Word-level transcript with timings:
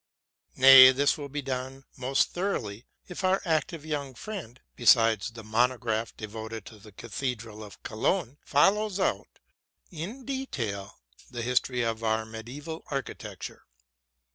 Nay, 0.55 0.91
this 0.91 1.15
will 1.15 1.29
be 1.29 1.43
done 1.43 1.85
most 1.95 2.31
thoroughly 2.31 2.87
if 3.07 3.23
our 3.23 3.39
active 3.45 3.85
young 3.85 4.15
friend, 4.15 4.59
besides 4.75 5.29
the 5.29 5.43
monograph 5.43 6.17
devoted 6.17 6.65
to 6.65 6.79
the 6.79 6.91
cathedral 6.91 7.63
of 7.63 7.83
Cologne, 7.83 8.39
follows 8.43 8.99
out 8.99 9.37
in 9.91 10.25
detail 10.25 11.01
the 11.29 11.43
history 11.43 11.83
of 11.83 12.03
our 12.03 12.25
medieval 12.25 12.83
architect 12.89 13.47
ure. 13.47 13.67